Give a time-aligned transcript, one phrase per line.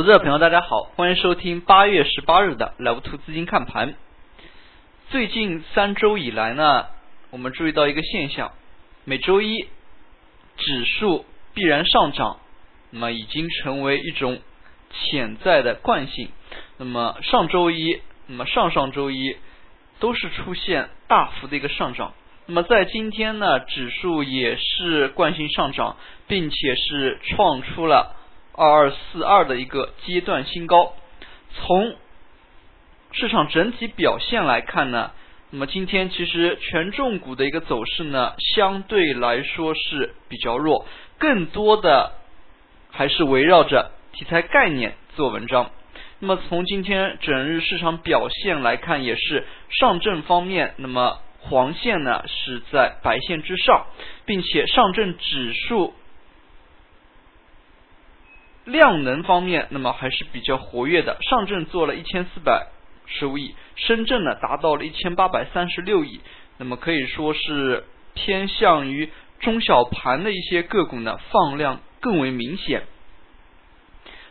[0.00, 3.96] 投资者朋友，大家好，欢迎收听八月十八日的 Love 图资金看盘。
[5.10, 6.86] 最近三周以来呢，
[7.28, 8.52] 我们注意到一个现象，
[9.04, 9.68] 每周一
[10.56, 12.38] 指数必然上涨，
[12.88, 14.40] 那么已经成为一种
[14.90, 16.30] 潜在的惯性。
[16.78, 19.36] 那么上周一，那么上上周一
[19.98, 22.14] 都是出现大幅的一个上涨。
[22.46, 28.16] 那么在今天呢，指数也是惯性上涨，并且是创出了。
[28.60, 30.92] 二二四二的一个阶段新高，
[31.54, 31.96] 从
[33.10, 35.12] 市场整体表现来看呢，
[35.48, 40.84] 那么今天其实权重股的一个走势呢，相对来说是比较弱，
[41.16, 42.12] 更多的
[42.90, 45.70] 还是围绕着题材概念做文章。
[46.18, 53.86] 那么从今天整日市场表现来看，也是上证方面，那么黄线呢是在白线之上，
[54.26, 55.94] 并且上证指数。
[58.64, 61.16] 量能方面，那么还是比较活跃的。
[61.22, 62.68] 上证做了一千四百
[63.06, 66.20] 十五亿，深圳呢达到了一千八百三十六亿，
[66.58, 72.82] 那么可以说是偏向于中小盘的一些个股呢，放量更为明显。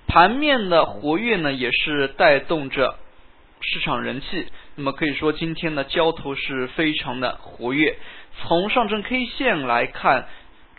[0.08, 2.96] 盘面的活跃呢，也是带动着
[3.62, 4.48] 市场人气。
[4.76, 7.98] 那么可以说，今天的交投是非常的活跃。
[8.42, 10.28] 从上证 K 线来看。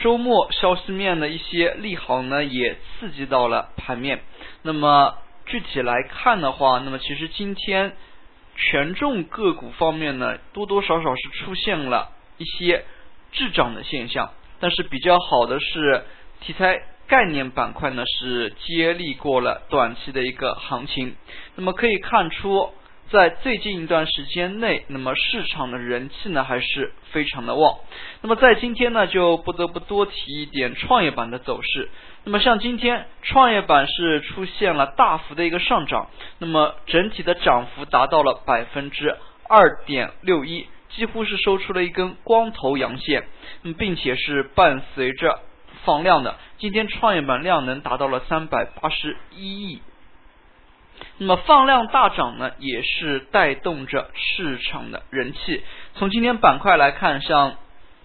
[0.01, 4.21] 周末消息面的一些利好呢，也刺激到了盘面。
[4.63, 7.93] 那么具体来看的话，那么其实今天
[8.57, 12.85] 权重个股方面呢，多多少少是出现了一些
[13.31, 14.31] 滞涨的现象。
[14.59, 16.05] 但是比较好的是，
[16.41, 21.15] 题材概念板块呢是接力过了短期的一个行情。
[21.57, 22.73] 那么可以看出。
[23.11, 27.79] 在最近一段时间内，那么市场的人气呢还是非常的旺。
[28.23, 31.91] 那么在今天呢，就不得不多提一点创业板的走势。
[32.23, 39.17] 那么像今天创业板是出现了大幅的一个上涨，那么整体的涨幅达到了百分之
[39.49, 43.25] 二点六一，几乎是收出了一根光头阳线，
[43.77, 45.41] 并且是伴随着
[45.85, 46.37] 放量的。
[46.59, 49.83] 今天创业板量能达到了三百八十一亿。
[51.19, 55.63] 那么放量大涨呢，也是带动着市场的人气。
[55.95, 57.57] 从今天板块来看，像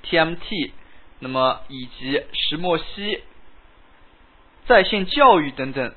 [0.03, 0.71] TMT，
[1.19, 3.21] 那么以及石墨烯、
[4.65, 5.93] 在线教育等等，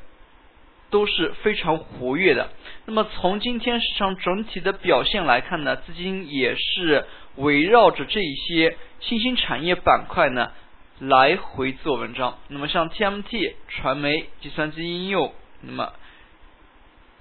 [0.90, 2.50] 都是非常活跃的。
[2.86, 7.04] 那么从今天市场整体的表现来看呢，资金也是
[7.36, 10.52] 围绕着这一些新兴产业板块呢
[11.00, 12.38] 来回做文章。
[12.48, 15.32] 那么像 TMT、传媒、计算机应用，
[15.62, 15.92] 那么。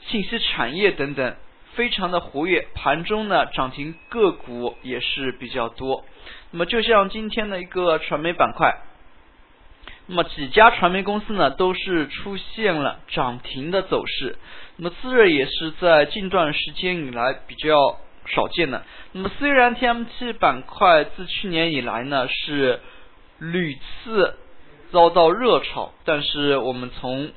[0.02, 1.36] 信息产业等等
[1.76, 6.06] 非常的活跃，盘中呢涨停个股也是比较多。
[6.52, 8.82] 那么就像今天的一个传媒板块，
[10.08, 14.38] 那么几家传媒公司呢都是出现了涨停的走势。
[14.78, 18.84] 那么自热也是在近段时间以来比较少见的。
[19.12, 22.80] 那么虽然 TMT 板块自去年以来呢是
[23.40, 24.38] 屡次
[24.92, 27.32] 遭到热炒，但是我们从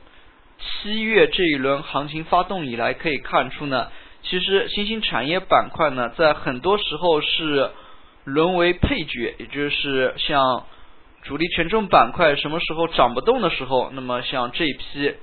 [0.60, 3.90] 七月这一轮行情发动以来，可以看出呢，
[4.22, 7.70] 其实新兴产业板块呢，在很多时候是
[8.24, 10.66] 沦为配角，也就是像
[11.22, 15.14] 主力权重板块什么时候涨不动的时候，那么像这一批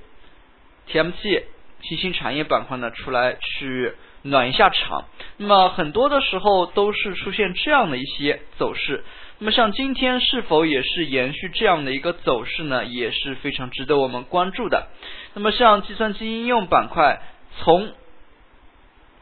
[0.90, 1.42] TMT
[1.82, 5.04] 新兴产业板块呢，出来去暖一下场。
[5.36, 9.04] 那么很多的时候都是出现这样的一些走势。
[9.40, 12.84] 那么像今天是否也是延续这样的一个走势呢？
[12.84, 14.88] 也是非常值得我们关注的。
[15.34, 17.22] 那么像计算机应用板块，
[17.58, 17.92] 从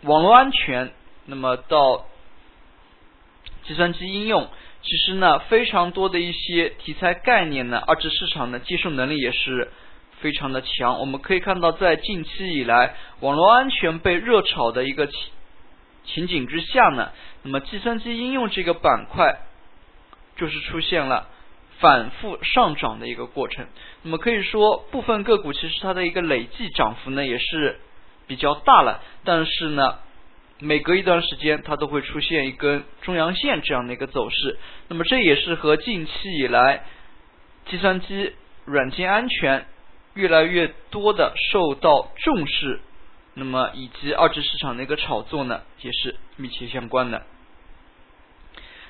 [0.05, 0.91] 网络安全，
[1.27, 2.07] 那么到
[3.65, 4.49] 计算机应用，
[4.81, 9.71] 其实呢非常多的一些题材概念呢，二级市场的接受能力也是
[10.21, 10.99] 非常的强。
[10.99, 15.19] 我们可以看到，在近期以来，网络安全被热炒的一个情
[16.05, 17.13] 情景之下呢，
[17.43, 19.41] 那么计算机应用这个板块。
[20.37, 21.29] 就是出现了
[21.79, 23.67] 反复上涨的一个过程，
[24.03, 27.81] 那么可以说部分个股其实它的一个累计涨幅呢也是
[28.27, 29.99] 比较大了，但是呢
[30.59, 34.59] 每隔一段时间它都会出现一根中阳线这样的一个走势，
[34.89, 36.85] 那么这也是和近期以来
[37.67, 38.33] 计算机
[38.65, 39.67] 软件安全
[40.15, 42.81] 越来越多的受到重视，
[43.35, 47.23] 那么以及二级市场的一个炒作呢也是密切相关的。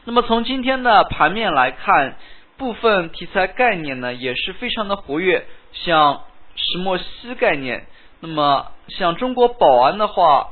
[0.08, 2.16] 那么从今天的盘面来看，
[2.56, 6.22] 部分题材概念呢也是非常的活跃，像
[6.54, 7.88] 石墨烯概念，
[8.20, 10.50] 那么像中国宝安的话，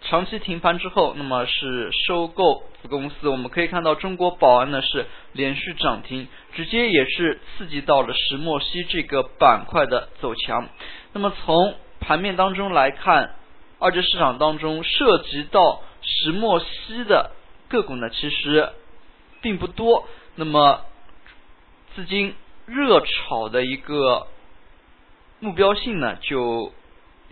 [0.00, 3.28] 长期停盘之后，那么是收购子公司。
[3.28, 10.68] 我们可以看到中国宝安呢是连续涨停，直接也是刺激到了石墨烯这个板块的走强。
[11.12, 13.36] 那么从盘面当中来看，
[13.78, 17.32] 二级市场当中涉及到石墨烯的
[17.68, 18.70] 个股呢，其实
[19.42, 20.08] 并不多。
[20.36, 20.84] 那么
[21.94, 22.34] 资金
[22.66, 24.28] 热炒的一个
[25.40, 26.72] 目标性呢，就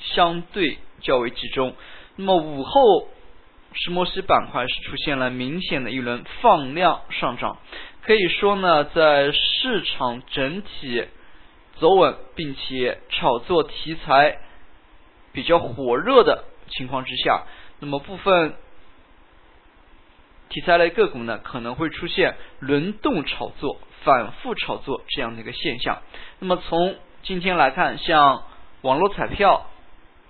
[0.00, 1.74] 相对较为集中。
[2.16, 3.08] 那么午后，
[3.72, 7.58] 石墨烯板块是出现了明显的一轮放量上涨，
[8.02, 11.06] 可以说呢，在市场整体
[11.76, 14.38] 走稳并且炒作题材
[15.32, 17.44] 比较火热的情况之下，
[17.80, 18.54] 那么部分
[20.48, 26.02] 题材类个股呢可能会出现轮动炒作、反复炒作这样的一个现象。
[26.38, 28.44] 那么从今天来看，像
[28.82, 29.66] 网络彩票、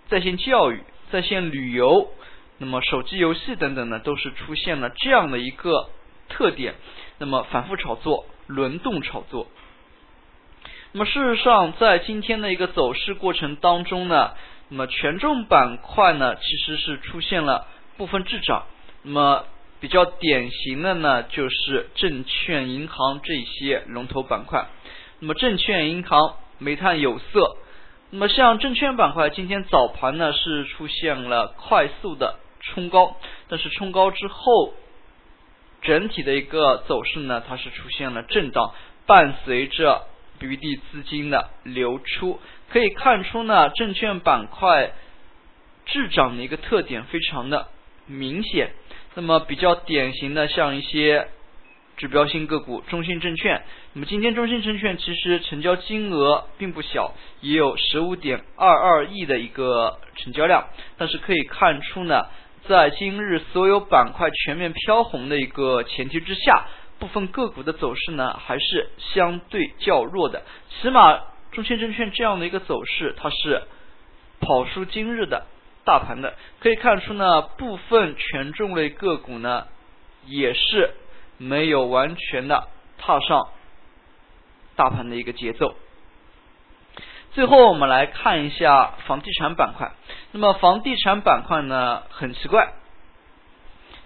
[0.08, 0.82] 在线教育。
[1.12, 2.11] 在线旅游，
[2.58, 5.90] 那么手机游戏等等呢，都是出现了这样的一个
[6.28, 6.75] 特点。
[7.19, 9.46] 那么反复炒作、轮动炒作。
[10.90, 14.32] 那么事实上，在今天的一个走势过程当中呢，
[14.70, 18.64] 那么权重板块呢，其实是出现了部分滞涨。
[19.02, 19.44] 那么
[19.84, 24.66] 比较典型的呢，就是证券银行这些龙头板块。
[25.19, 27.58] 那么证券银行、煤炭、有色。
[28.08, 34.72] 那么像证券板块，今天早盘呢是出现了快速的冲高，但是冲高之后，
[35.82, 38.72] 整体的一个走势呢，它是出现了震荡，
[39.04, 40.06] 伴随着
[40.40, 42.40] BBD 资金的流出，
[42.70, 44.92] 可以看出呢，证券板块
[45.84, 47.69] 滞涨的一个特点非常的
[48.06, 48.72] 明显。
[49.14, 51.28] 那么比较典型的像一些。
[51.96, 53.62] 指标性个股中信证券，
[53.93, 62.26] 那么今天中信证券其实成交金额并不小，也有十五点二二亿的一个成交量，但是可以看出呢，
[62.66, 66.66] 在今日所有板块全面飘红的一个前提之下，
[66.99, 70.43] 部分个股的走势呢还是相对较弱的，
[70.82, 71.20] 起码
[71.52, 73.62] 中信证券这样的一个走势，它是
[74.40, 75.46] 跑输今日的
[75.84, 79.66] 大盘的，可以看出呢，部分权重类个股呢
[80.26, 80.94] 也是。
[81.36, 83.48] 没有完全的踏上
[84.76, 85.75] 大盘的一个节奏。
[87.32, 89.90] 最后，我们来看一下房地产板块。
[90.31, 92.72] 那么，房地产板块呢，很奇怪。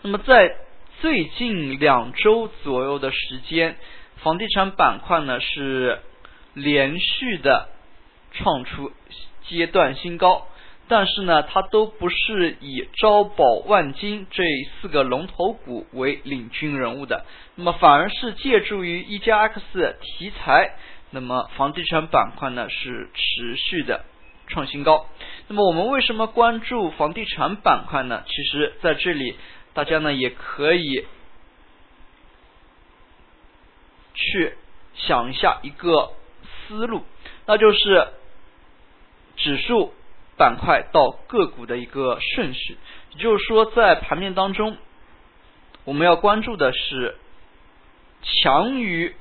[0.01, 0.57] 那么，在
[1.03, 3.77] 最近两周左右的时间，
[4.17, 6.01] 房地产板块呢是
[6.55, 7.69] 连续的
[8.33, 8.91] 创出
[9.47, 10.47] 阶段新高。
[10.91, 14.43] 但是呢，它都不是以招宝万金这
[14.81, 17.27] 四个龙头股为领军人物的，
[17.57, 19.61] 那么反而是借助于一加 X
[20.01, 20.75] 题材，
[21.11, 24.07] 那么房地产板块呢是持续的
[24.47, 25.07] 创新高。
[25.47, 28.25] 那么我们为什么关注房地产板块呢？
[28.27, 29.37] 其实在这里
[29.75, 31.07] 大家呢也可以
[34.15, 34.55] 去
[34.95, 36.13] 想一下一个
[36.67, 37.05] 思路，
[37.45, 38.09] 那就是
[39.37, 39.93] 指数。
[40.39, 42.79] 板块到个股的一个顺序，
[43.15, 44.79] 也就是说，在盘面当中，
[45.85, 47.17] 我们要关注的是
[48.23, 49.15] 强于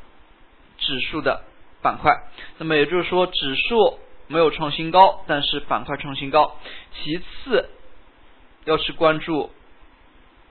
[0.77, 1.43] 指数的
[1.81, 2.13] 板块。
[2.59, 6.55] 那么也就是说，指数没有创新高，但是板块创新高。
[6.93, 7.69] 其次，
[8.63, 9.51] 要去关注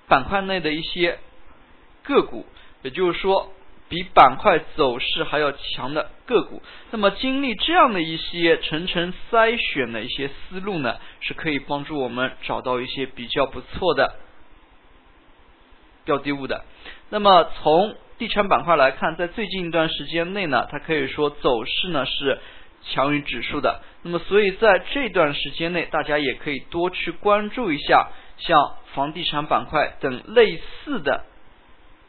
[0.08, 1.18] 板块内的一些
[2.02, 2.44] 个股，
[2.82, 3.52] 也就是说。
[3.88, 14.16] 比板块走势还要强的个股，那么经历这样的一些层层筛选的一些思路呢，是可以帮助我们找到一些比较不错的
[16.04, 16.64] 标的物的。
[17.10, 22.40] 那么从地产板块来看，在最近一段时间内呢，它可以说走势呢是
[22.82, 23.82] 强于指数的。
[24.02, 31.24] 那么所以在这段时间内，大家也可以多去关注一下像房地产板块等类似的。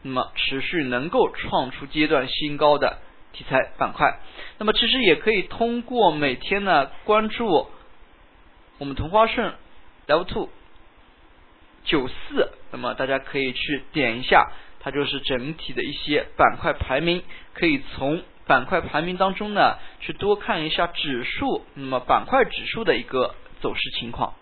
[0.08, 3.00] 那么持续能够创出阶段新高的
[3.34, 4.22] 题材板块，
[4.58, 7.68] 那么其实也可以通过每天呢关注
[8.78, 9.54] 我们同花顺
[10.08, 10.48] Level Two
[11.84, 14.50] 九四，那么大家可以去点一下，
[14.80, 17.22] 它就是整体的一些板块排名，
[17.54, 24.36] 可以从板块排名当中呢去多看一下指数，那么板块指数的一个走势情况。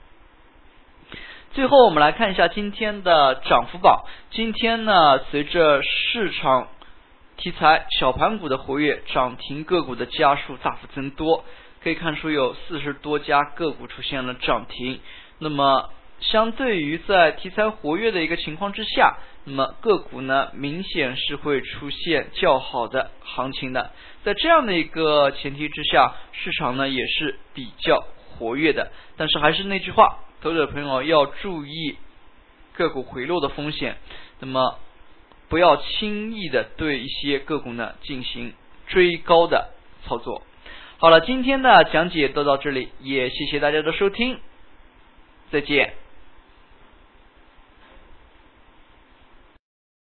[1.55, 4.03] 最后，我们来看一下今天的涨幅榜。
[4.29, 6.67] 今天呢，随着市场
[7.37, 11.45] 题材小盘股的活跃，涨停个股的家数大幅增多，
[11.81, 14.99] 可以看出有四十多家个股出现了涨停。
[15.39, 23.91] 那么，相对于在题材活跃的一个情况之下，那么个股呢，明显是会出现较好的行情的。
[24.25, 28.91] 在这样的一个前提之下，市场呢也是比较活跃的。
[29.15, 30.19] 但是还是那句话。
[30.45, 31.95] 投资者朋友要注意
[32.73, 33.97] 个股回落的风险，
[34.39, 34.77] 那么
[35.49, 38.53] 不要轻易的对一些个股呢进行
[38.85, 39.71] 追高的
[40.05, 40.43] 操作。
[40.99, 44.39] 好了，今天的讲解都到这里，也谢谢大家的收听，
[45.49, 45.95] 再见。